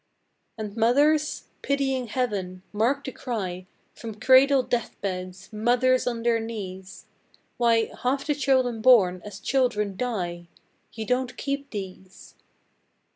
And 0.57 0.75
mothers? 0.75 1.43
Pitying 1.61 2.07
Heaven! 2.07 2.63
Mark 2.73 3.03
the 3.03 3.11
cry 3.11 3.67
From 3.93 4.19
cradle 4.19 4.63
death 4.63 4.99
beds! 4.99 5.53
Mothers 5.53 6.07
on 6.07 6.23
their 6.23 6.39
knees! 6.39 7.05
Why, 7.57 7.91
half 8.01 8.25
the 8.25 8.33
children 8.33 8.81
born, 8.81 9.21
as 9.23 9.39
children, 9.39 9.95
die! 9.95 10.47
You 10.91 11.05
don't 11.05 11.37
keep 11.37 11.69
these! 11.69 12.33